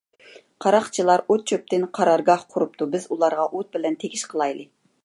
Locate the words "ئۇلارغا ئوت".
3.17-3.73